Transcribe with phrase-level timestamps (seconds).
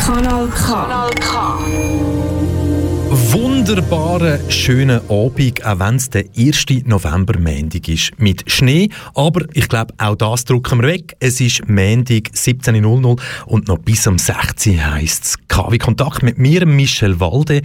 [0.00, 0.74] Kanal K.
[0.74, 2.19] Kanal K
[3.10, 6.66] wunderbaren, schönen Abend, auch wenn es der 1.
[6.84, 8.12] November Mendig ist.
[8.18, 11.16] Mit Schnee, aber ich glaube, auch das drücken wir weg.
[11.18, 16.64] Es ist Mendig 17.00 und noch bis um 16 heisst es KW Kontakt mit mir,
[16.66, 17.62] Michel Walde.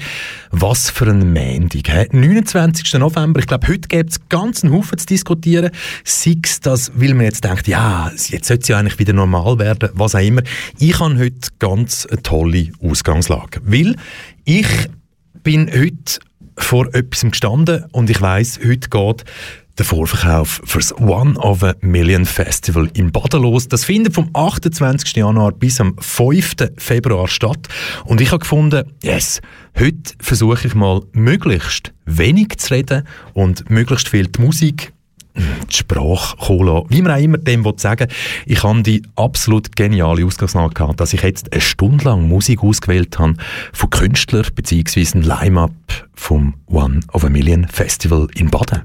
[0.50, 1.92] Was für ein Mendig.
[2.12, 2.96] 29.
[2.96, 5.70] November, ich glaube, heute gibt es ganz einen Haufen zu diskutieren.
[6.04, 9.60] Sei es das, weil man jetzt denkt, ja, jetzt sollte es ja eigentlich wieder normal
[9.60, 10.42] werden, was auch immer.
[10.80, 13.96] Ich habe heute ganz eine tolle Ausgangslage, weil
[14.44, 14.68] ich
[15.46, 16.20] bin heute
[16.58, 19.26] vor etwas gestanden und ich weiß, heute geht
[19.78, 23.68] der Vorverkauf fürs One of a Million Festival in Baden los.
[23.68, 25.16] Das findet vom 28.
[25.16, 26.56] Januar bis am 5.
[26.78, 27.68] Februar statt.
[28.06, 29.40] Und ich habe gefunden, yes,
[29.78, 33.04] heute versuche ich mal möglichst wenig zu reden
[33.34, 34.95] und möglichst viel die Musik
[35.36, 38.08] die Sprache kommen Wie man auch immer dem sagen
[38.46, 43.18] ich habe die absolut geniale Ausgangslage gehabt, dass ich jetzt eine Stunde lang Musik ausgewählt
[43.20, 43.36] habe
[43.74, 45.06] von Künstlern bzw.
[45.16, 45.72] ein Line-Up
[46.14, 48.82] vom One of a Million Festival in Baden.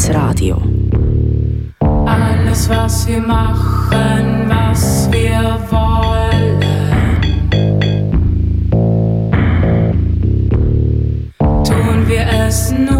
[0.00, 0.56] Gutes Radio.
[2.06, 6.60] Alles, was wir machen, was wir wollen,
[11.64, 12.99] tun wir es nur,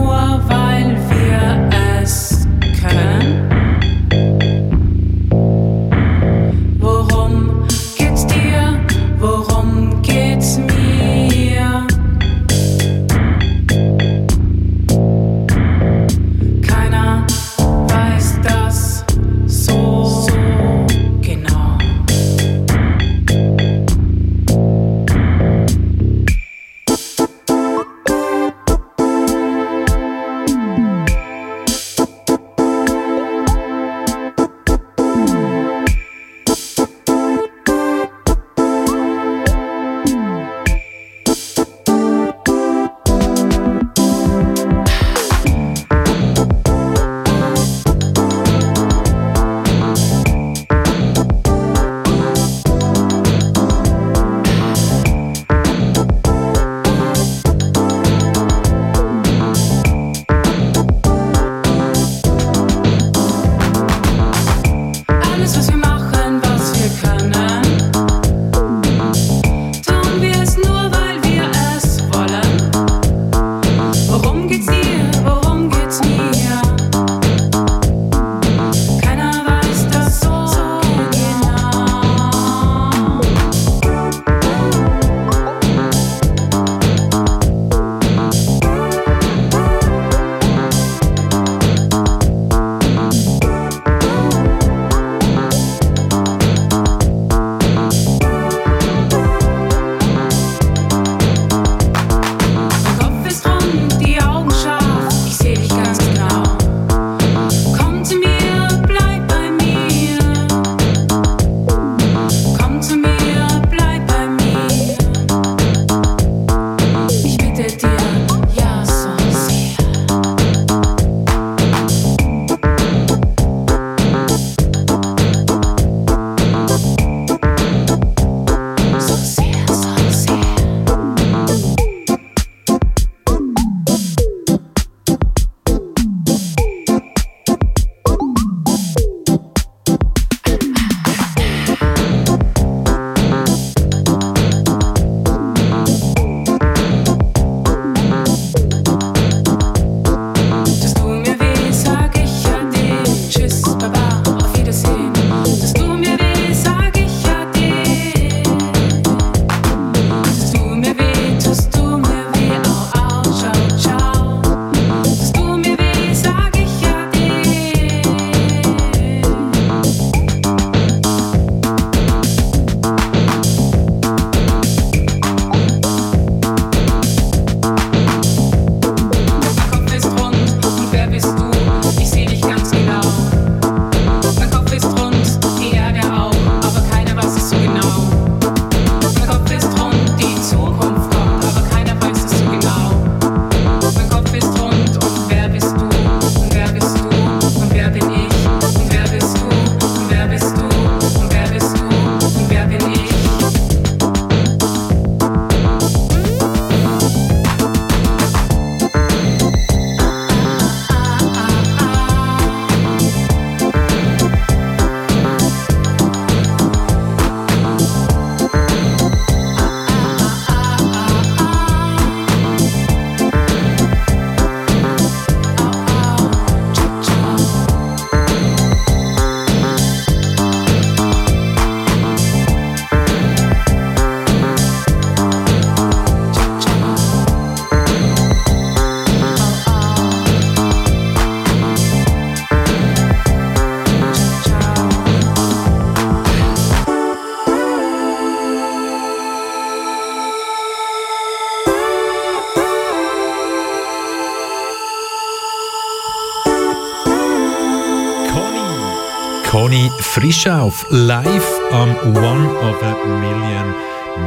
[260.13, 263.75] Conny Frischauf live am One of a Million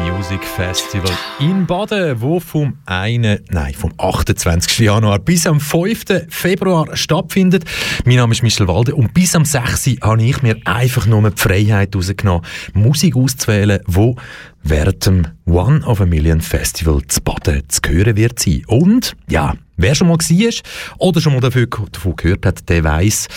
[0.06, 4.80] Music Festival in Baden, wo vom 1, nein, vom 28.
[4.80, 6.04] Januar bis am 5.
[6.30, 7.66] Februar stattfindet.
[8.06, 9.98] Mein Name ist Michel Walde und bis am 6.
[10.02, 14.16] habe ich mir einfach nur die Freiheit rausgenommen, Musik auszuwählen, wo
[14.64, 18.64] während One of a Million Festival zu Baden zu hören wird sein.
[18.68, 23.28] Und, ja, wer schon mal war oder schon mal davon gehört hat, der weiß,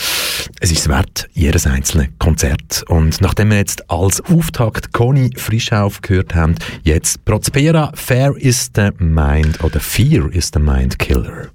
[0.61, 2.85] es ist wert, jedes einzelne Konzert.
[2.89, 8.91] Und nachdem wir jetzt als Auftakt Conny Frischauf gehört haben, jetzt Prospera, Fair is the
[8.99, 11.49] Mind oder Fear is the Mind Killer.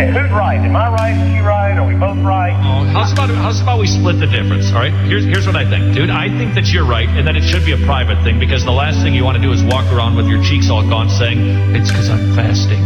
[0.00, 0.56] Okay, who's right?
[0.56, 1.12] Am I right?
[1.12, 1.76] Is she right?
[1.76, 2.56] Are we both right?
[2.64, 4.72] Oh, how's about how's about we split the difference?
[4.72, 4.94] All right.
[5.04, 6.08] Here's here's what I think, dude.
[6.08, 8.72] I think that you're right, and that it should be a private thing because the
[8.72, 11.76] last thing you want to do is walk around with your cheeks all gone, saying
[11.76, 12.80] it's because I'm fasting.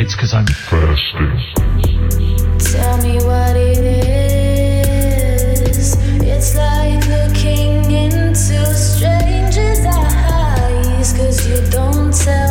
[0.00, 1.28] It's because I'm fasting.
[2.72, 3.84] Tell me what it
[5.68, 5.92] is.
[6.24, 12.49] It's like looking into strangers' eyes, cause you don't tell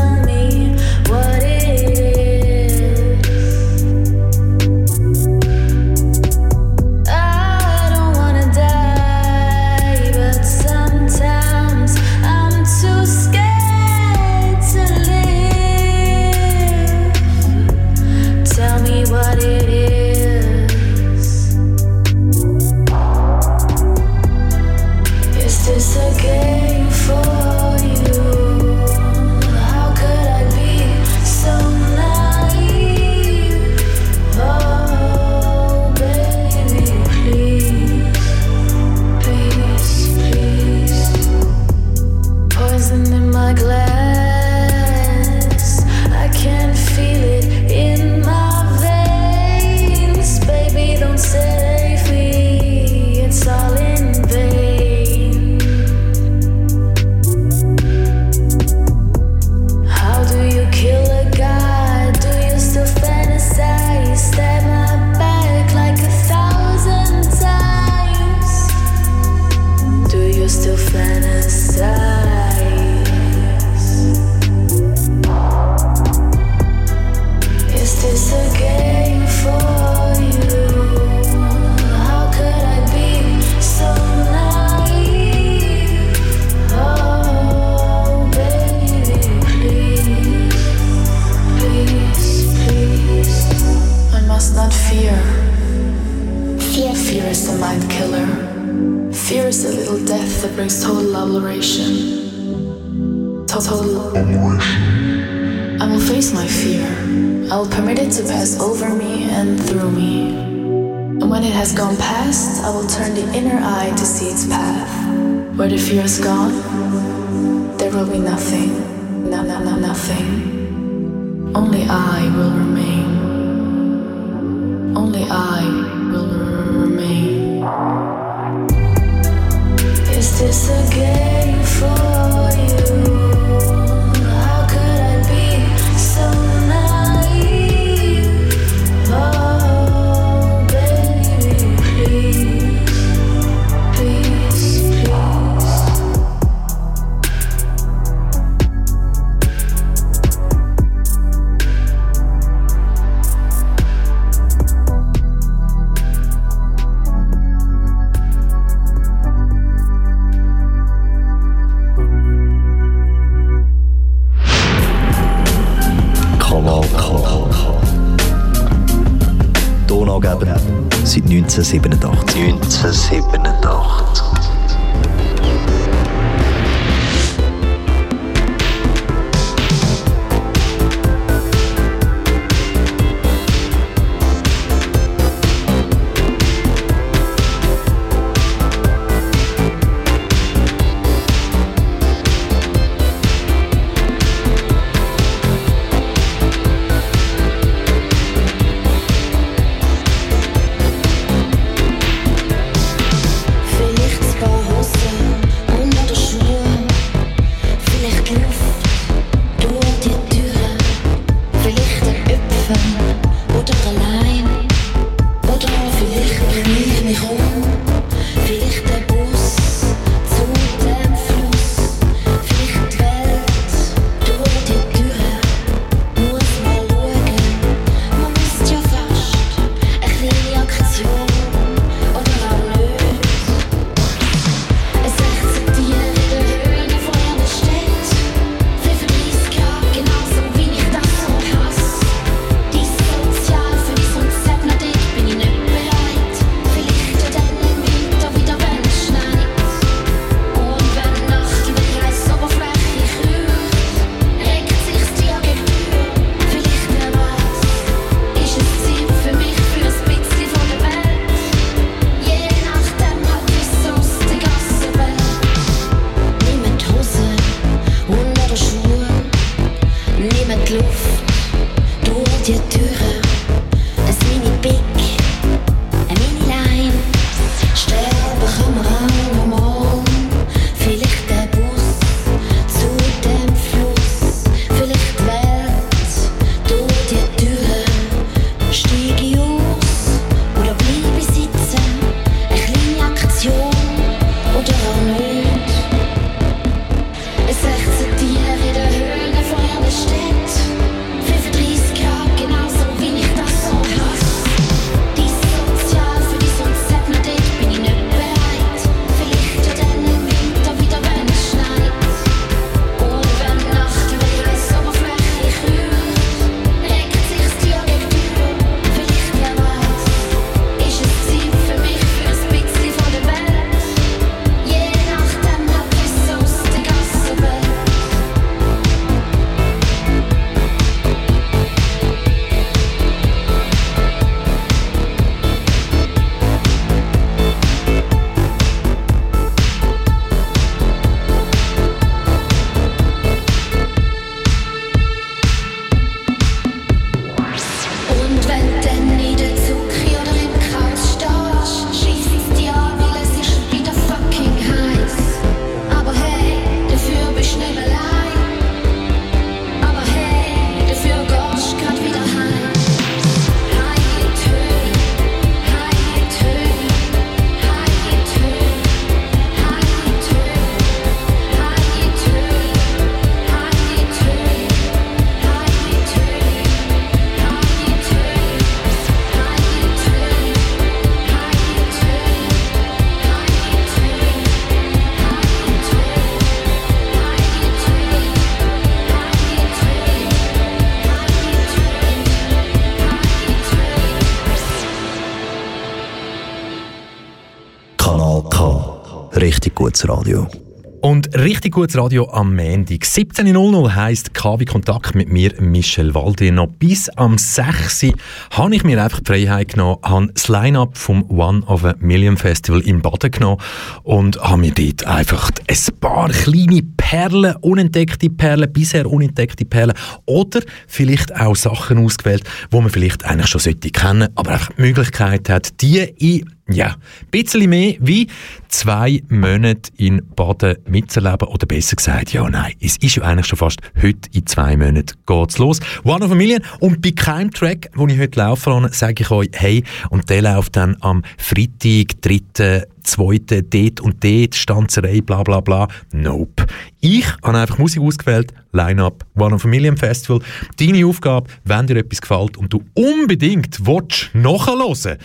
[401.59, 403.03] richtig gutes Radio am Montag.
[403.03, 406.53] 17.00 heisst KW Kontakt mit mir, Michel Walde.
[406.53, 408.13] Noch bis am 6.
[408.51, 412.37] habe ich mir einfach die Freiheit genommen, habe das Line-Up vom One of a Million
[412.37, 413.57] Festival in Baden genommen
[414.03, 419.95] und habe mir dort einfach ein paar kleine Perlen, unentdeckte Perlen, bisher unentdeckte Perlen
[420.27, 424.81] oder vielleicht auch Sachen ausgewählt, wo man vielleicht eigentlich schon sollte kennen, aber einfach die
[424.81, 428.27] Möglichkeit hat, die in ja, ein bisschen mehr wie
[428.67, 431.47] zwei Monate in Baden mitzuerleben.
[431.47, 435.17] Oder besser gesagt, ja, nein, es ist ja eigentlich schon fast heute in zwei Monaten
[435.25, 435.79] geht's los.
[436.03, 436.61] One of a Million.
[436.79, 440.41] Und bei keinem Track, den ich heute laufen lasse, sage ich euch, hey, und der
[440.41, 445.87] läuft dann am Freitag, 3 zweite, dort und dort, Stanzerei, bla bla bla.
[446.13, 446.65] Nope.
[447.01, 450.41] Ich habe einfach Musik ausgewählt, Line-Up, One of a Million Festival.
[450.77, 455.17] Deine Aufgabe, wenn dir etwas gefällt und du unbedingt willst, nachhören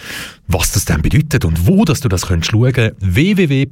[0.46, 3.70] was das dann bedeutet und wo dass du das könntest schauen, www.ooam.ch.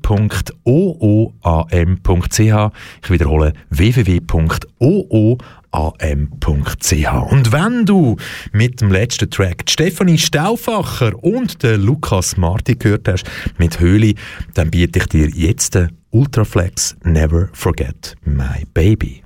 [3.02, 7.30] Ich wiederhole, www.ooam.ch am.ch.
[7.30, 8.16] Und wenn du
[8.52, 13.24] mit dem letzten Track Stefanie Stauffacher und den Lukas Marti gehört hast
[13.58, 14.14] mit Höhle,
[14.54, 19.22] dann biete ich dir jetzt den Ultraflex Never Forget My Baby.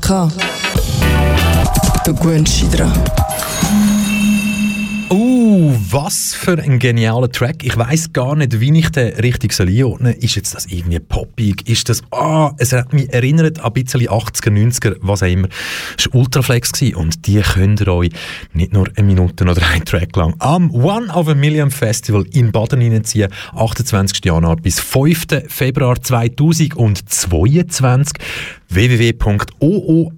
[0.00, 0.28] K.
[2.04, 2.92] Du gewöhnst dich dran.
[5.08, 7.64] Uh, was für ein genialer Track.
[7.64, 10.24] Ich weiß gar nicht, wie ich den richtig einordnen soll.
[10.24, 11.68] Ist jetzt das irgendwie poppig?
[11.68, 15.48] Ist das, ah, es hat mich erinnert an ein bisschen 80er, 90er, was auch immer.
[15.96, 18.10] Es war Ultraflex und die könnt ihr euch
[18.52, 22.50] nicht nur eine Minute oder ein Track lang am One of a Million Festival in
[22.50, 23.30] Baden reinziehen.
[23.54, 24.24] 28.
[24.24, 25.26] Januar bis 5.
[25.48, 28.12] Februar 2022
[28.68, 30.16] www.ooam.ch.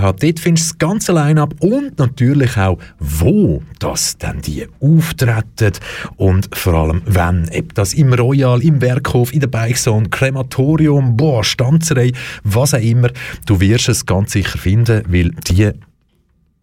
[0.00, 5.72] Dort findest du das ganze Line-Up und natürlich auch, wo das dann die auftreten
[6.16, 7.48] und vor allem wann.
[7.56, 12.12] Ob das im Royal, im Werkhof, in der Beichzone, Krematorium, boah, Stanzerei,
[12.44, 13.10] was auch immer.
[13.46, 15.72] Du wirst es ganz sicher finden, weil die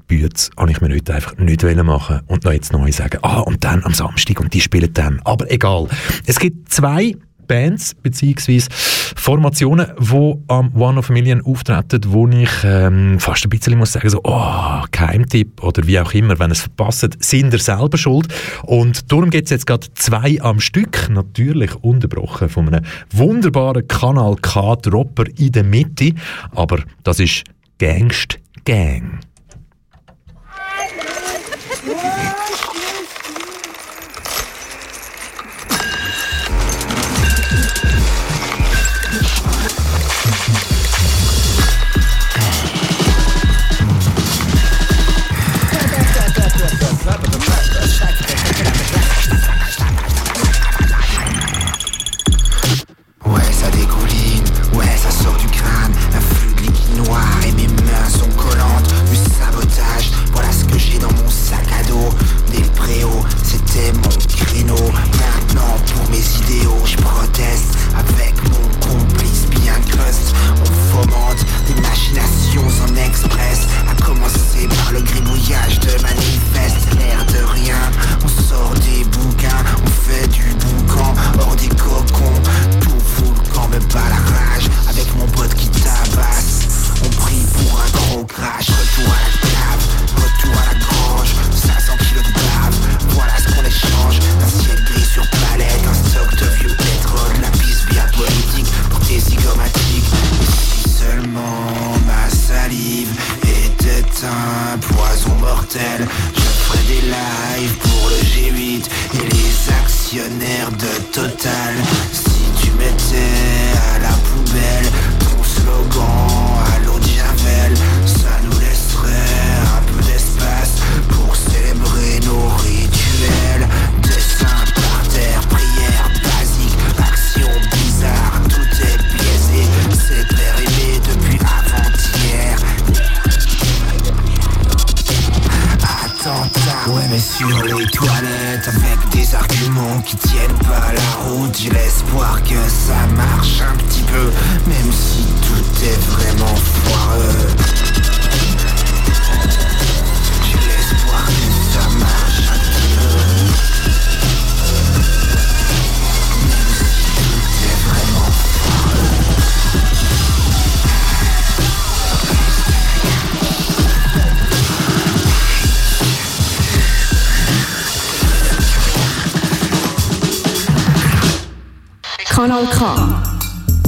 [0.08, 3.64] Bütz habe ich mir heute einfach nicht machen und noch jetzt neu sagen, ah, und
[3.64, 5.20] dann am Samstag und die spielen dann.
[5.26, 5.88] Aber egal.
[6.26, 7.16] Es gibt zwei
[7.48, 8.64] Bands bzw.
[9.16, 13.94] Formationen, die am One of a Million auftreten, wo ich ähm, fast ein bisschen muss
[13.94, 18.28] sagen, so, oh, Keimtipp oder wie auch immer, wenn es verpasst, sind ihr selber schuld.
[18.64, 24.36] Und darum gibt es jetzt gerade zwei am Stück, natürlich unterbrochen von einem wunderbaren Kanal
[24.42, 26.14] K-Dropper in der Mitte,
[26.56, 27.44] aber das ist
[27.80, 29.20] Gangst Gang.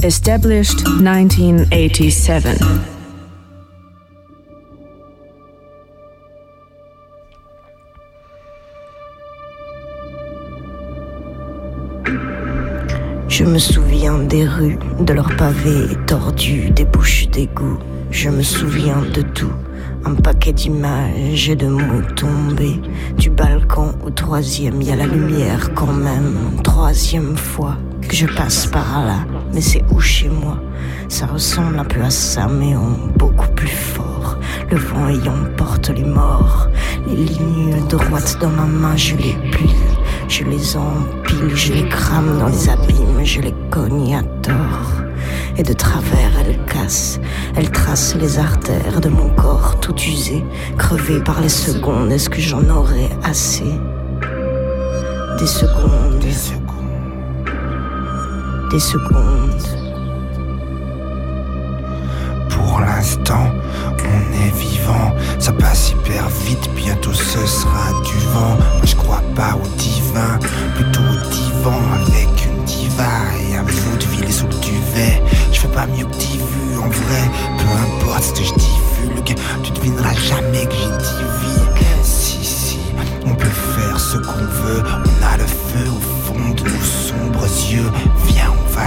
[0.04, 2.56] Established 1987.
[13.28, 17.78] Je me souviens des rues, de leurs pavés tordus, des bouches d'égout.
[18.12, 19.52] Je me souviens de tout.
[20.04, 22.80] Un paquet d'images et de mots tombés.
[23.18, 26.36] Du balcon au troisième, y a la lumière quand même.
[26.62, 27.76] Troisième fois
[28.12, 30.58] je passe par là mais c'est où chez moi?
[31.08, 34.38] Ça ressemble un peu à ça, mais en beaucoup plus fort.
[34.70, 36.68] Le vent ayant porte les morts,
[37.08, 39.74] les lignes droites dans ma main, je les plie,
[40.28, 44.92] je les empile, je les crame dans les abîmes, je les cogne à tort.
[45.56, 47.20] Et de travers, elles cassent,
[47.56, 50.44] elles tracent les artères de mon corps tout usé,
[50.78, 52.12] crevé par les secondes.
[52.12, 53.74] Est-ce que j'en aurais assez?
[55.38, 56.59] Des secondes.
[58.70, 59.80] Des secondes des secondes.
[62.50, 63.50] Pour l'instant,
[63.98, 68.56] on est vivant, ça passe hyper vite, bientôt ce sera du vent.
[68.76, 70.38] Moi je crois pas au divin,
[70.74, 73.02] plutôt au divan avec une diva
[73.48, 75.22] et un bout de ville sous le duvet.
[75.52, 79.38] Je fais pas mieux que vu en vrai, peu importe trotz je divulgue.
[79.62, 81.86] Tu devineras jamais que j'ai divigue.
[82.02, 82.78] Si, si,
[83.26, 84.82] on peut faire ce qu'on veut.
[84.84, 87.90] On a le feu au fond de nos sombres yeux.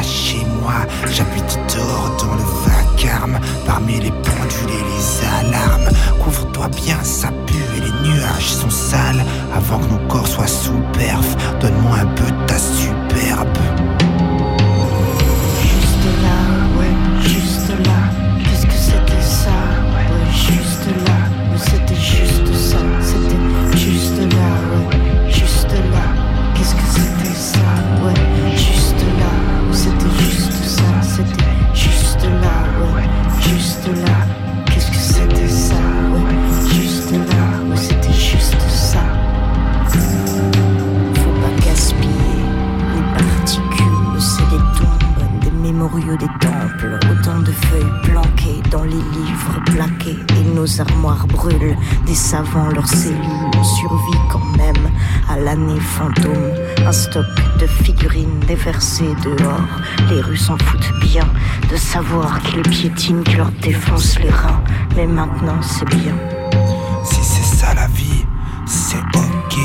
[0.01, 0.85] Chez moi.
[1.11, 3.39] J'habite dehors dans le vacarme.
[3.65, 5.89] Parmi les pendules et les alarmes.
[6.21, 9.23] Couvre-toi bien, ça pue et les nuages sont sales.
[9.55, 12.57] Avant que nos corps soient sous perf, donne-moi un peu de ta
[57.21, 59.61] de figurines déversées dehors,
[60.09, 61.27] les rues s'en foutent bien
[61.71, 64.63] de savoir qu'ils piétinent, qui leur défoncent les reins,
[64.95, 66.15] mais maintenant c'est bien.
[67.03, 68.25] Si c'est ça la vie,
[68.65, 69.57] c'est ok.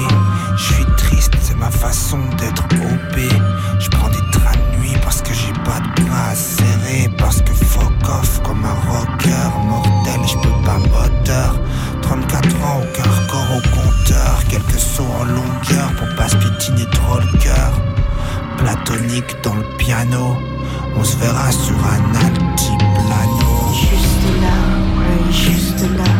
[0.56, 3.18] Je suis triste, c'est ma façon d'être OP.
[19.20, 20.37] Platonique dans le piano,
[20.96, 23.72] on se verra sur un altiplano.
[23.72, 24.57] Juste là,
[24.98, 26.17] ouais, juste là.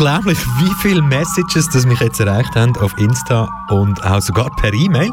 [0.00, 4.72] Unglaublich, wie viele Messages das mich jetzt erreicht haben auf Insta und auch sogar per
[4.72, 5.10] E-Mail,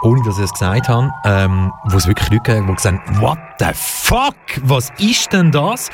[0.00, 3.20] ohne dass ich es gesagt habe, ähm, wo es wirklich Leute haben, die gesagt haben,
[3.20, 5.90] what the fuck, was ist denn das?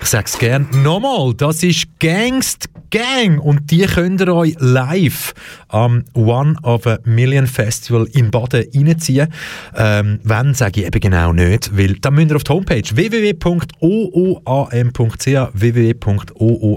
[0.00, 5.34] Ich sag's gern nochmal, das ist Gangst Gang und die könnt ihr euch live
[5.68, 9.28] am One of a Million Festival in Baden reinziehen.
[9.76, 13.58] Ähm, wenn, sage ich eben genau nicht, weil dann müsst ihr auf die Homepage www.ooam.ch
[15.52, 16.76] www.ooam.ch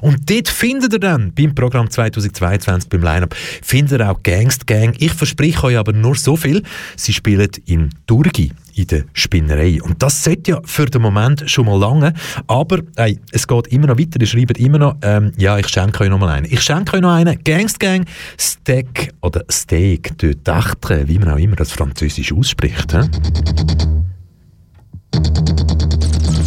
[0.00, 4.94] und dort findet ihr dann beim Programm 2022 beim Lineup findet ihr auch Gangst Gang.
[4.98, 6.62] Ich verspreche euch aber nur so viel,
[6.96, 9.80] sie spielen in Durgi in der Spinnerei.
[9.82, 12.12] Und das sollte ja für den Moment schon mal lange,
[12.46, 16.04] aber ey, es geht immer noch weiter, ihr schreibt immer noch, ähm, ja, ich schenke
[16.04, 16.46] euch noch mal einen.
[16.46, 18.06] Ich schenke euch noch einen, Gangst Gang,
[18.38, 22.92] Steak oder Steak de Dachtre, wie man auch immer das Französisch ausspricht.
[22.92, 23.00] He?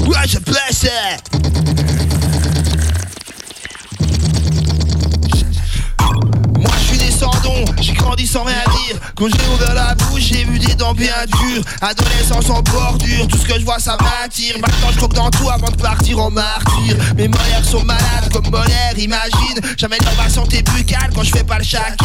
[0.05, 1.78] Wesh, blessé
[7.81, 8.99] j'ai grandi sans rien dire.
[9.15, 11.63] Quand j'ai ouvert la bouche, j'ai vu des dents bien dures.
[11.81, 14.55] Adolescence en bordure, tout ce que je vois ça m'attire.
[14.59, 16.95] Maintenant je croque dans tout avant de partir en martyr.
[17.15, 19.59] Mes molaires sont malades comme molaires, imagine.
[19.77, 21.95] Jamais dans ma santé buccale quand je fais pas le chacal.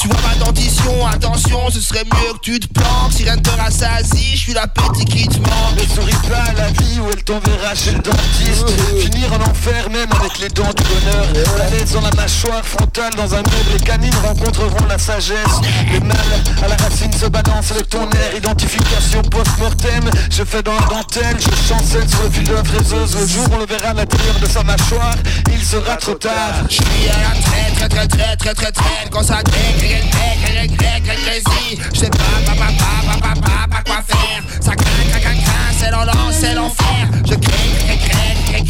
[0.00, 3.12] Tu vois ma dentition, attention, ce serait mieux que tu te planques.
[3.12, 5.76] Si rien ne te rassasie, je suis la petite qui te manque.
[5.76, 8.66] Ne souris pas à la vie où elle t'enverra chez le dentiste.
[9.00, 11.26] Finir en enfer même avec les dents du bonheur.
[11.58, 16.16] La laisse dans la mâchoire frontale dans un mur Les canines rencontreront la Le mal
[16.64, 18.34] à la racine se balance avec ton air.
[18.36, 20.10] Identification post-mortem.
[20.28, 23.46] Je fais dans la dentelle, je chancelle sur le fil de la fraiseuse Le jour
[23.52, 25.14] on le verra à l'intérieur de sa mâchoire.
[25.52, 26.64] Il sera trop tard.
[26.68, 31.42] Je suis à la très très très très très très très crée, crée, crée, crée,
[31.60, 34.42] si Je sais pas, pas, pas, pas, pas, quoi faire.
[34.60, 37.08] Ça craint, craint, craint, craint, c'est l'enlance, c'est l'enfer.
[37.24, 37.93] Je crée,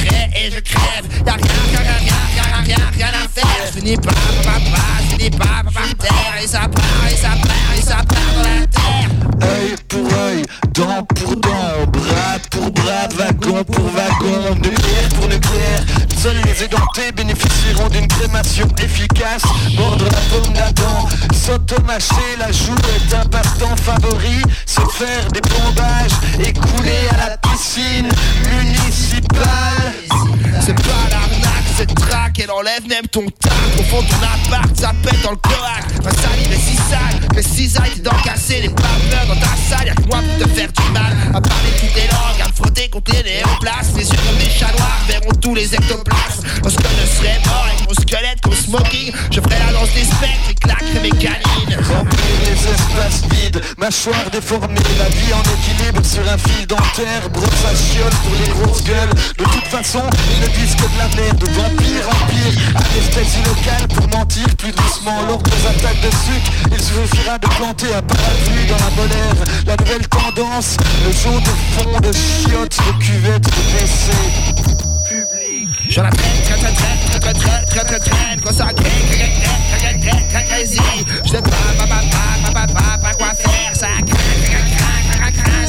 [0.06, 1.06] et je crève.
[1.26, 3.66] Y'a rien, rien, rien, rien, rien, rien, rien à faire.
[3.66, 4.12] Je finis pas,
[4.42, 6.42] pas, pas, je finis pas, par terre.
[6.42, 9.10] Et ça part, et ça part, et ça part dans la terre.
[9.42, 10.42] Œil pour œil,
[10.74, 14.54] dent pour dent, bras pour bras, wagon pour wagon,
[16.24, 19.42] Seuls les édentés bénéficieront d'une crémation efficace.
[19.76, 24.40] Mordre la paume d'Adam, s'automacher la joue est un passe-temps favori.
[24.64, 28.08] Se faire des plombages et couler à la piscine
[28.56, 29.92] municipale.
[30.60, 33.52] C'est pas l'arnaque, c'est traque, elle enlève même ton tac.
[33.78, 36.04] Au fond de ton appart, ça pète dans le cloaque.
[36.04, 39.94] Ma salive est si sale, que cisailles t'es d'encasser Les paveurs dans ta salle, y'a
[39.94, 41.12] que moi pour te faire du mal.
[41.34, 44.50] À parler toutes les langues, à me frotter contre les néoplaces Les yeux comme des
[44.50, 46.46] chats noirs verront tous les ectoplasmes.
[46.62, 50.50] Lorsque je serai mort avec mon squelette comme smoking Je ferai la danse des spectres
[50.50, 51.74] et claquerai mes canines.
[51.90, 57.64] Remplir les espaces vides, mâchoire déformée, la vie en équilibre sur un fil dentaire, brosse
[57.66, 57.74] à
[58.22, 59.14] pour les grosses gueules.
[59.38, 63.42] De toute façon, ils ne disent que de la merde, de vampire en pire, anesthésie
[63.44, 66.52] locale pour mentir plus doucement lors des attaques de sucre.
[66.72, 69.34] Il suffira de planter un parapluie dans la molaire.
[69.66, 73.50] La nouvelle tendance, le jaune de fond de chiottes de cuvette de
[81.24, 81.50] Je sais pas,
[83.16, 83.64] quoi faire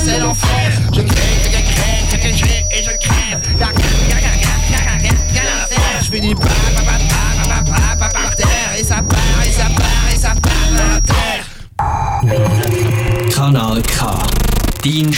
[0.05, 2.91] c'est l'enfer Je et je
[6.15, 6.53] finit par, par,
[6.85, 8.71] par, par, par, par terre.
[8.79, 10.51] Et ça part, et ça part, et ça part
[10.95, 11.45] à terre.
[13.35, 14.05] Kanal K.
[14.81, 15.11] Dein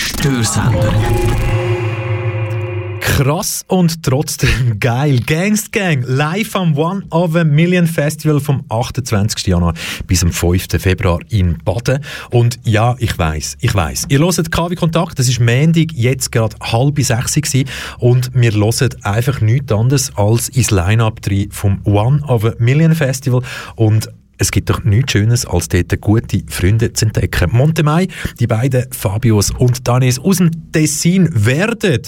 [3.17, 5.19] Krass und trotzdem geil.
[5.25, 9.47] Gangst Gang live am One of a Million Festival vom 28.
[9.47, 9.73] Januar
[10.05, 10.67] bis am 5.
[10.77, 11.99] Februar in Baden.
[12.29, 14.05] Und ja, ich weiß, ich weiß.
[14.09, 18.89] Ihr hört KW Kontakt, das ist Mendig, jetzt gerade halb sechs gewesen, und wir hören
[19.01, 23.41] einfach nichts anderes als ins Line-Up vom One of a Million Festival
[23.75, 27.49] und es gibt doch nichts Schönes, als dort gute Freunde zu entdecken.
[27.51, 32.03] Montemay, die beiden Fabios und Danis aus dem Tessin werden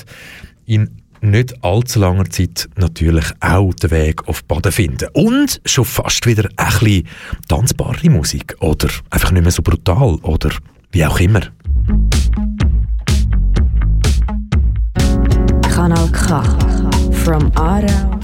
[0.69, 5.09] in nicht allzu langer Zeit natürlich auch den Weg auf Baden finden.
[5.13, 7.07] Und schon fast wieder ein bisschen
[7.47, 8.55] tanzbare Musik.
[8.59, 10.15] Oder einfach nicht mehr so brutal.
[10.21, 10.51] Oder
[10.91, 11.41] wie auch immer.
[15.73, 16.43] Kanal K.
[17.23, 18.18] From Aarau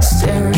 [0.00, 0.49] Staring.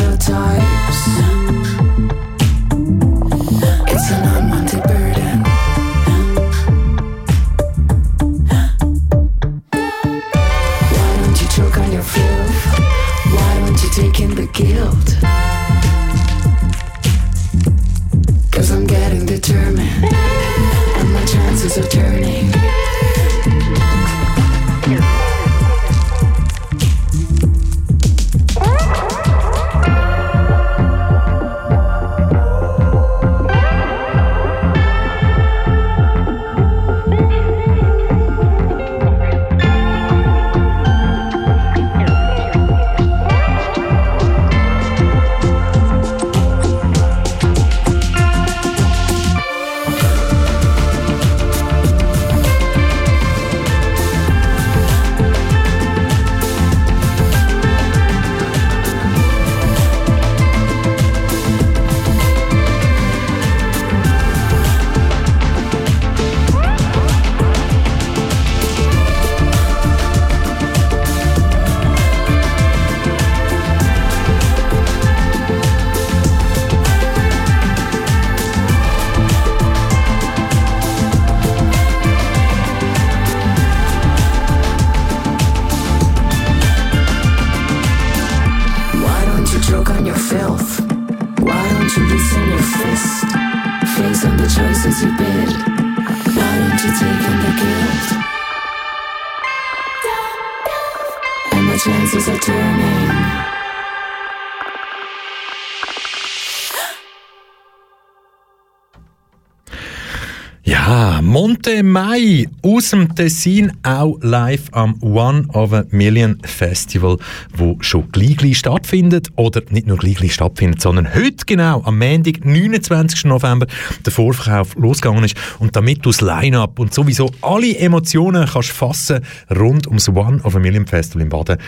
[111.21, 117.19] Monte Mai aus dem Tessin, auch live am One of a Million Festival,
[117.55, 119.29] wo schon gleich, gleich stattfindet.
[119.37, 123.25] Oder nicht nur gleich, gleich stattfindet, sondern heute genau, am Montag, 29.
[123.25, 123.67] November,
[124.07, 125.37] der Vorverkauf losgegangen ist.
[125.59, 130.57] Und damit du das Line-Up und sowieso alle Emotionen kannst fassen rund ums One of
[130.57, 131.59] a Million Festival in Baden,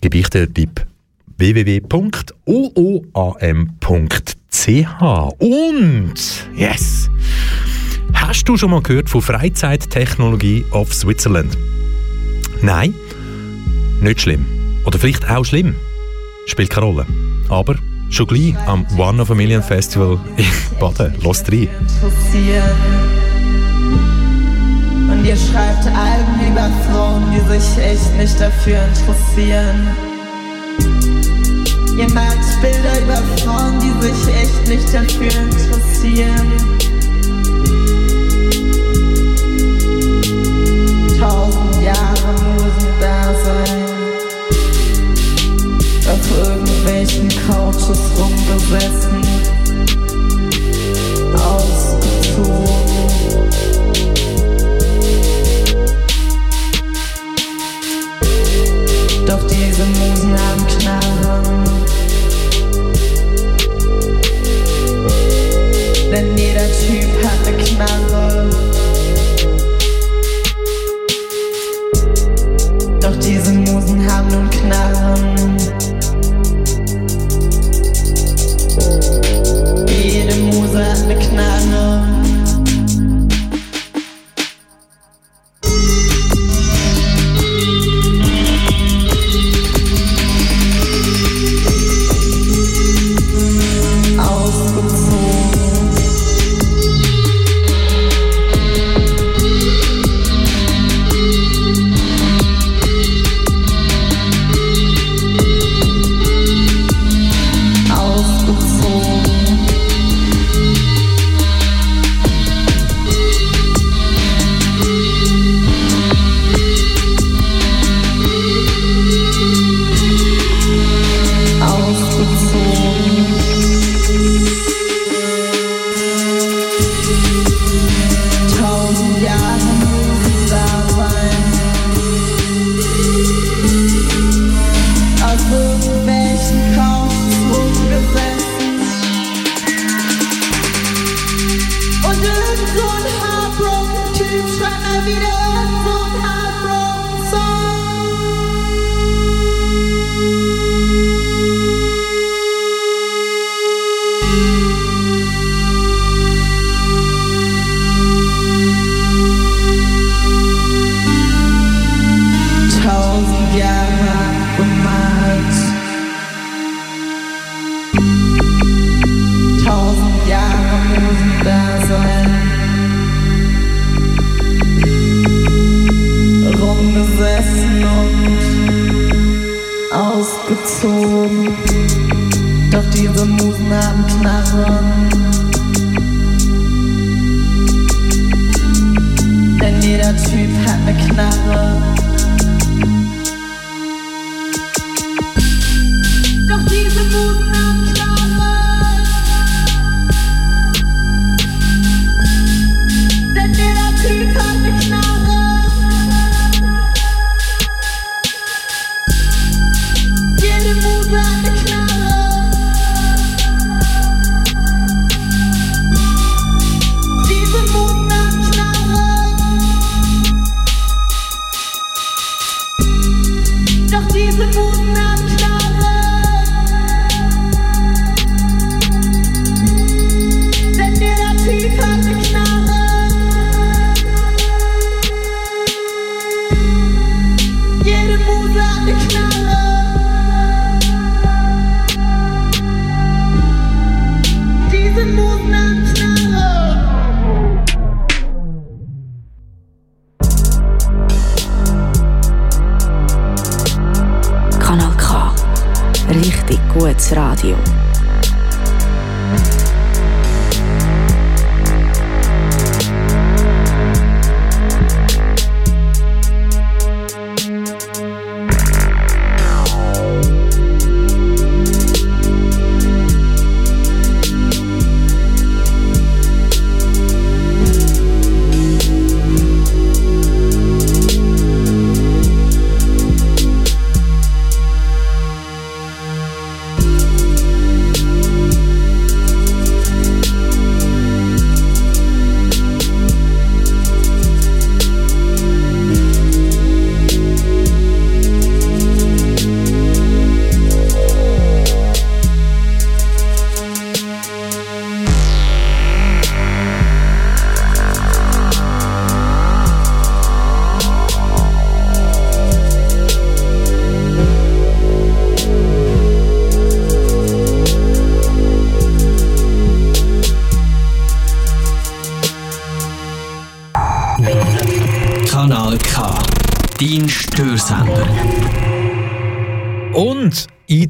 [0.00, 0.86] gebe ich dir den Tipp
[1.38, 1.88] www.ooam.ch
[5.38, 6.14] und
[6.54, 7.10] yes
[8.14, 11.56] Hast du schon mal gehört von Freizeittechnologie of Switzerland?
[12.62, 12.94] Nein?
[14.00, 14.46] Nicht schlimm.
[14.84, 15.74] Oder vielleicht auch schlimm.
[16.46, 17.06] Spielt keine Rolle.
[17.48, 17.76] Aber
[18.10, 20.46] schon gleich am One of a Million Festival in
[20.78, 21.14] Baden.
[21.22, 21.68] Los rein.
[25.10, 29.88] Und ihr schreibt Alben über Frauen, die sich echt nicht dafür interessieren.
[31.98, 36.99] Ihr malt Bilder über Frauen, die sich echt nicht dafür interessieren.
[43.00, 43.86] Musendasein.
[46.10, 49.22] Auf irgendwelchen Couches rumgesessen.
[51.34, 52.89] Ausgezogen.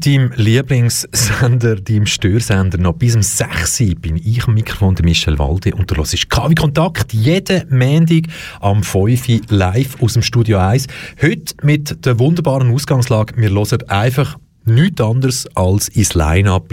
[0.00, 5.38] Deinem Lieblingssender, deinem Störsender, noch bis um 6 Uhr bin ich am Mikrofon, der Michel
[5.38, 8.24] Walde, und du hörst KW Kontakt jeden Montag
[8.60, 10.86] am 5 Uhr live aus dem Studio 1.
[11.20, 14.36] Heute mit der wunderbaren Ausgangslage, wir hören einfach
[14.74, 16.72] nichts anderes als ins Line-Up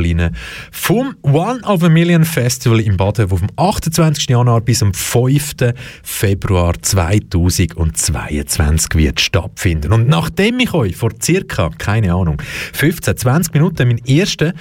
[0.71, 4.29] vom One of a Million Festival in Baden, das vom 28.
[4.29, 5.55] Januar bis zum 5.
[6.03, 9.93] Februar 2022 wird stattfinden.
[9.93, 12.41] Und nachdem ich euch vor circa, keine Ahnung,
[12.73, 14.53] 15, 20 Minuten meinen ersten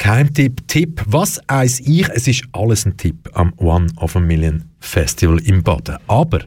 [0.00, 2.08] Geheimtipp, Tipp, was eis ich?
[2.08, 5.98] Es ist alles ein Tipp am One of a Million Festival im Baden.
[6.06, 6.38] Aber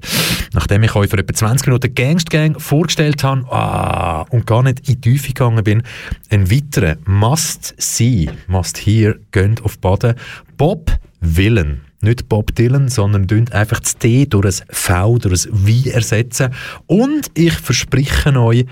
[0.54, 4.80] nachdem ich euch vor etwa 20 Minuten Gangst Gang vorgestellt habe ah, und gar nicht
[4.90, 5.84] in die Tiefe gegangen bin,
[6.32, 10.16] ein weiterer Must See, Must Hear, gönnt auf Baden,
[10.58, 10.92] Bob
[11.22, 16.54] Willen nicht Bob Dylan, sondern einfach das D durch ein V, durch ein Wie ersetzen.
[16.86, 18.66] Und ich verspreche euch,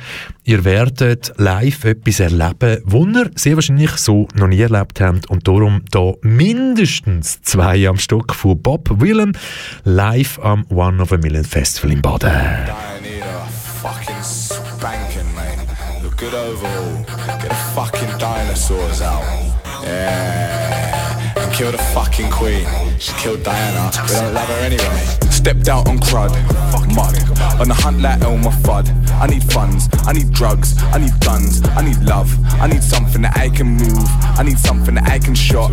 [0.44, 5.30] ihr werdet live etwas erleben, was ihr sehr wahrscheinlich so noch nie erlebt habt.
[5.30, 9.34] Und darum da mindestens zwei am Stück von Bob Willem
[9.84, 12.32] live am One of a Million Festival in Baden.
[16.22, 17.04] Good overall.
[17.40, 19.24] Get the fucking dinosaurs out.
[19.84, 21.01] Yeah.
[21.62, 22.66] Kill the fucking queen.
[22.98, 25.31] She killed Diana, we don't love her anyway.
[25.42, 26.30] Stepped out on crud,
[26.96, 27.18] mud.
[27.60, 28.88] On the hunt like Elmer Fudd.
[29.20, 32.30] I need funds, I need drugs, I need guns, I need love.
[32.62, 34.06] I need something that I can move,
[34.38, 35.72] I need something that I can shot.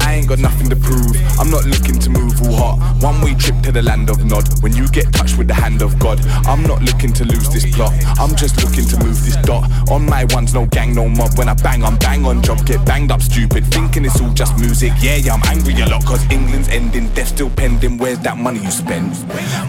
[0.00, 1.16] I ain't got nothing to prove.
[1.38, 3.02] I'm not looking to move all hot.
[3.02, 4.46] One way trip to the land of Nod.
[4.62, 7.66] When you get touched with the hand of God, I'm not looking to lose this
[7.74, 7.92] plot.
[8.18, 9.70] I'm just looking to move this dot.
[9.90, 11.36] On my ones, no gang, no mob.
[11.36, 12.64] When I bang, I'm bang on job.
[12.64, 14.92] Get banged up stupid, thinking it's all just music.
[15.00, 17.98] Yeah, yeah, I'm angry a lot, cause England's ending, death still pending.
[17.98, 18.95] Where's that money you spend?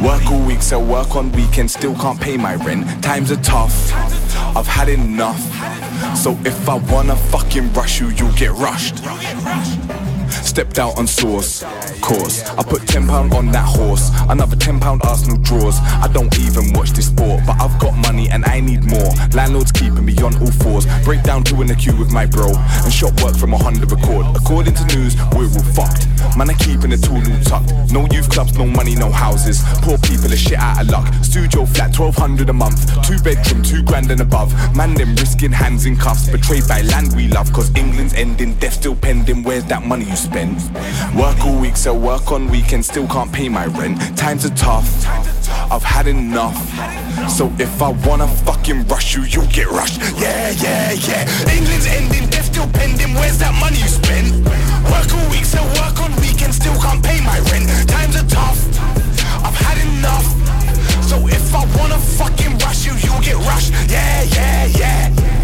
[0.01, 3.03] Work all week, so work on weekends, still can't pay my rent.
[3.03, 3.93] Times are tough,
[4.55, 5.39] I've had enough.
[6.15, 9.03] So if I wanna fucking rush you, you'll get rushed.
[10.29, 11.63] Stepped out on source,
[12.01, 12.43] course.
[12.51, 14.09] I put £10 on that horse.
[14.29, 15.77] Another £10 Arsenal draws.
[16.03, 19.11] I don't even watch this sport, but I've got money and I need more.
[19.33, 20.85] Landlord's keeping me on all fours.
[21.03, 22.53] Break down two in the queue with my bro.
[22.83, 24.25] And shop work from a Honda Accord.
[24.35, 26.07] According to news, we're all fucked.
[26.37, 27.91] Man, I'm keeping the tool all tucked.
[27.91, 29.63] No youth clubs, no money, no houses.
[29.81, 31.07] Poor people are shit out of luck.
[31.23, 32.87] Studio flat, 1200 a month.
[33.07, 34.53] Two bedroom, two grand and above.
[34.75, 36.29] Man, them risking hands in cuffs.
[36.29, 37.51] Betrayed by land we love.
[37.53, 39.43] Cause England's ending, death still pending.
[39.43, 40.57] Where's that money you spend?
[41.15, 42.87] Work all week, so work on weekends.
[42.87, 43.97] Still can't pay my rent.
[44.17, 44.87] Times are tough.
[45.71, 46.57] I've had enough.
[47.29, 49.99] So if I wanna fucking rush you, you'll get rushed.
[50.19, 51.51] Yeah, yeah, yeah.
[51.51, 53.13] England's ending, death still pending.
[53.13, 54.45] Where's that money you spend?
[54.91, 56.57] Work all week, so work on weekends.
[56.57, 57.67] Still can't pay my rent.
[57.89, 58.59] Times are tough.
[59.45, 60.27] I've had enough.
[61.03, 63.71] So if I wanna fucking rush you, you'll get rushed.
[63.89, 65.36] Yeah, yeah, yeah.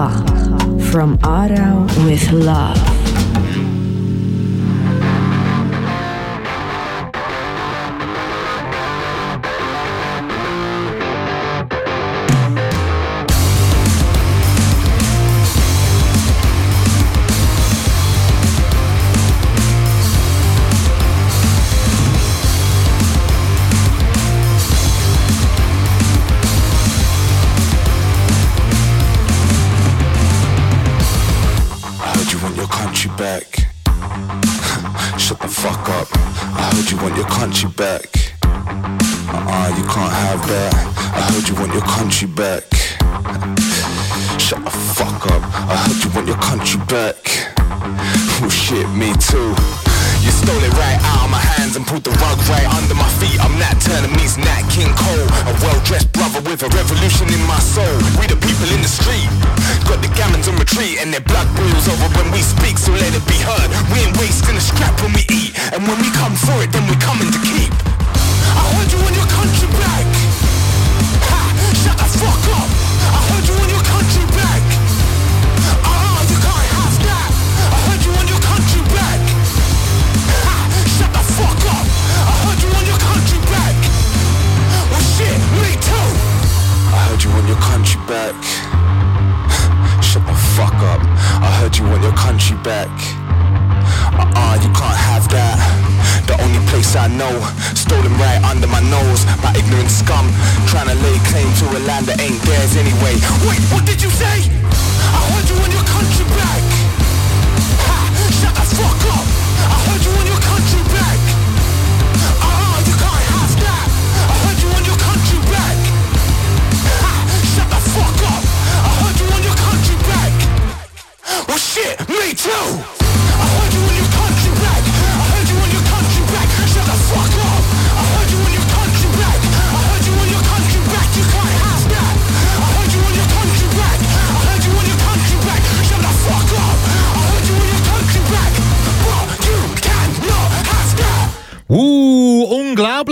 [0.00, 0.90] Kanal K.
[0.90, 3.69] From Aarau with love.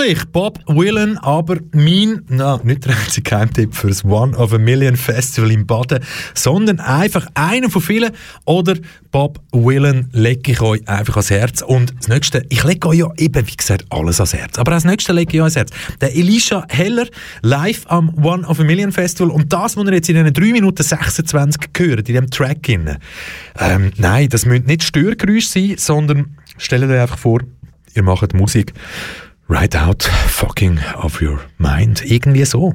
[0.09, 0.32] Unglaublich.
[0.32, 4.96] Bob Willen, aber mein, na, nicht der einzige Geheimtipp für das One of a Million
[4.96, 6.00] Festival in Baden,
[6.34, 8.12] sondern einfach einer von vielen.
[8.44, 8.74] Oder
[9.11, 11.62] Bob Willen lege ich euch einfach ans Herz.
[11.62, 14.59] Und das nächste, ich lege euch ja eben, wie gesagt, alles ans Herz.
[14.59, 15.70] Aber das nächste lege ich euch ans Herz.
[16.00, 17.06] Der Elisha Heller,
[17.42, 19.30] live am One of a Million Festival.
[19.30, 22.68] Und das, was ihr jetzt in diesen 3 Minuten 26 hören, in diesem Track.
[22.68, 27.40] Ähm, nein, das müssen nicht Störgeräusche sein, sondern stellt euch einfach vor,
[27.94, 28.72] ihr macht Musik
[29.49, 32.03] right out fucking of your mind.
[32.05, 32.74] Irgendwie so.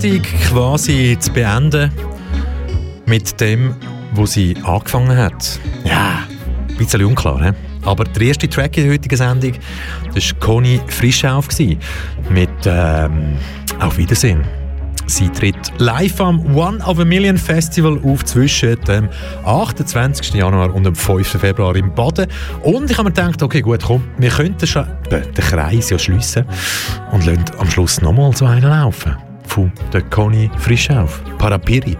[0.00, 1.90] Sendung quasi zu beenden
[3.06, 3.74] mit dem,
[4.12, 5.58] wo sie angefangen hat.
[5.84, 6.22] Ja,
[6.68, 7.50] ein bisschen unklar, he?
[7.82, 9.52] aber der erste Track in der heutigen Sendung,
[10.14, 11.48] das war Conny Frischauf
[12.30, 13.38] mit ähm,
[13.80, 14.44] Auf Wiedersehen.
[15.06, 19.08] Sie tritt live am One of a Million Festival auf zwischen dem
[19.44, 20.34] 28.
[20.34, 21.26] Januar und dem 5.
[21.26, 22.26] Februar im Baden.
[22.62, 26.44] Und ich habe mir gedacht, okay, gut, komm, wir könnten schon den Kreis ja schliessen
[27.10, 29.27] und lassen am Schluss nochmal so einen laufen.
[29.58, 31.96] Von der Conny Frischauf, Parapiri.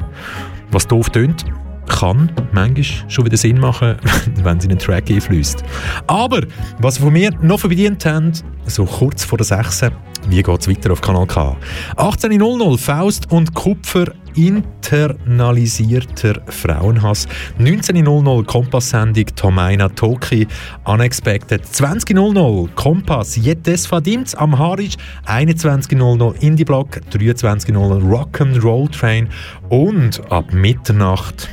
[0.71, 1.45] Was doof tönt,
[1.89, 3.97] kann manchmal schon wieder Sinn machen,
[4.45, 5.65] wenn sie einen Track einfließt.
[6.07, 6.43] Aber
[6.79, 8.31] was sie von mir noch verdient haben,
[8.67, 9.87] so kurz vor der 6.
[10.29, 11.57] Wie geht es weiter auf Kanal K?
[11.97, 14.13] 18.00 Faust und Kupfer
[14.47, 17.27] internalisierter Frauenhass.
[17.59, 20.47] 19.00 Kompass-Sendung Tomaina Toki
[20.85, 21.65] Unexpected.
[21.65, 24.97] 20.00 Kompass Vadimts am Haric.
[25.27, 27.01] 21.00 Indie-Block.
[27.13, 29.29] 23.00 Rock'n'Roll Train.
[29.69, 31.49] Und ab Mitternacht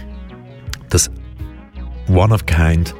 [0.89, 1.09] das
[2.07, 2.93] One of Kind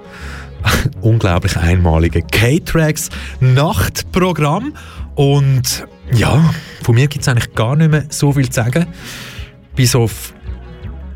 [1.01, 3.09] unglaublich einmalige K-Tracks
[3.39, 4.73] Nachtprogramm
[5.15, 8.86] und ja, von mir gibt es eigentlich gar nicht mehr so viel zu sagen,
[9.76, 10.34] bis auf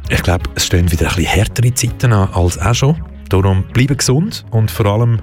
[0.09, 2.95] ich glaube, es stehen wieder ein bisschen härtere Zeiten an als auch schon.
[3.29, 5.19] Darum bleiben gesund und vor allem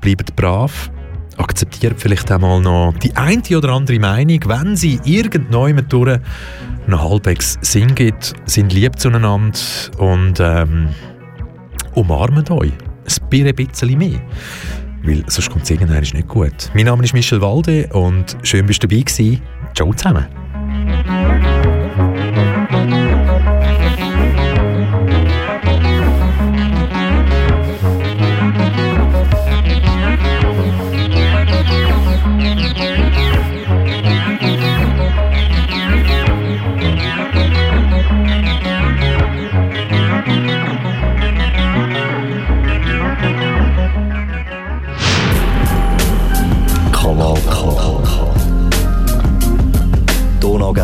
[0.00, 0.90] bleiben brav.
[1.36, 6.18] Akzeptiert vielleicht einmal noch die eine oder andere Meinung, wenn sie irgendjemand durch
[6.86, 9.58] noch halbwegs Sinn gibt, sind lieb zueinander
[9.98, 10.88] und ähm,
[11.94, 12.72] umarmt euch
[13.30, 14.20] ein bisschen mehr.
[15.02, 16.70] Weil sonst kommt es irgendwann nicht gut.
[16.74, 19.42] Mein Name ist Michel Walde und schön bist du dabei gewesen.
[19.74, 20.26] Ciao zusammen.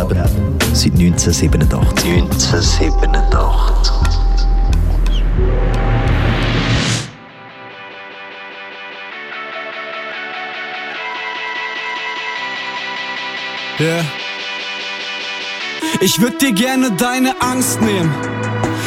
[0.00, 0.28] Tonangeber
[0.72, 2.08] seit 1987.
[2.08, 4.00] 1987.
[13.78, 14.04] Yeah.
[16.02, 18.12] Ich würde dir gerne deine Angst nehmen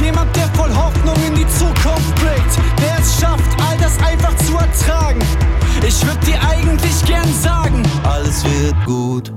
[0.00, 4.56] Jemand, der voll Hoffnung in die Zukunft blickt, der es schafft, all das einfach zu
[4.56, 5.20] ertragen.
[5.86, 9.32] Ich würde dir eigentlich gern sagen, alles wird gut.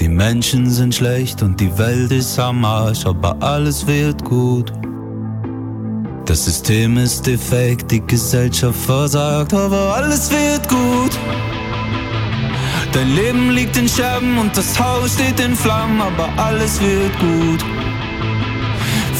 [0.00, 4.72] Die Menschen sind schlecht und die Welt ist am Arsch, aber alles wird gut.
[6.24, 11.18] Das System ist defekt, die Gesellschaft versagt, aber alles wird gut.
[12.92, 17.64] Dein Leben liegt in Scherben und das Haus steht in Flammen, aber alles wird gut.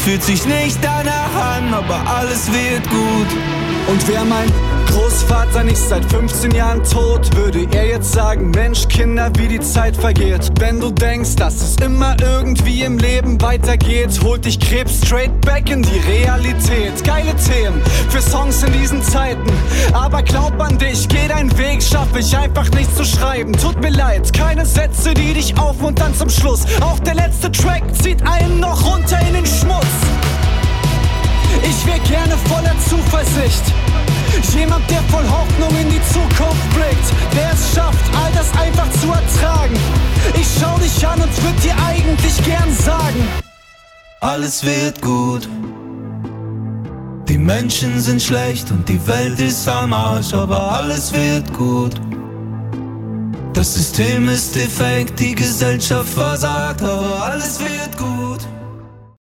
[0.05, 3.60] Fühlt sich nicht danach an, aber alles wird gut.
[3.91, 4.49] Und wer mein
[4.87, 9.97] Großvater nicht seit 15 Jahren tot, würde er jetzt sagen, Mensch, Kinder, wie die Zeit
[9.97, 10.49] vergeht.
[10.61, 15.69] Wenn du denkst, dass es immer irgendwie im Leben weitergeht, holt dich Krebs straight back
[15.71, 17.03] in die Realität.
[17.03, 19.51] Geile Themen für Songs in diesen Zeiten.
[19.93, 23.53] Aber glaub an dich, geh deinen Weg, schaffe ich einfach nicht zu schreiben.
[23.55, 26.65] Tut mir leid, keine Sätze, die dich aufmuntern zum Schluss.
[26.81, 30.20] Auch der letzte Track zieht einen noch runter in den Schmutz.
[31.63, 33.63] Ich wär gerne voller Zuversicht.
[34.55, 39.07] Jemand, der voll Hoffnung in die Zukunft blickt, der es schafft, all das einfach zu
[39.07, 39.77] ertragen.
[40.35, 43.29] Ich schau dich an und würd dir eigentlich gern sagen:
[44.21, 45.49] Alles wird gut.
[47.29, 51.95] Die Menschen sind schlecht und die Welt ist am Arsch, aber alles wird gut.
[53.53, 58.41] Das System ist defekt, die Gesellschaft versagt, aber alles wird gut.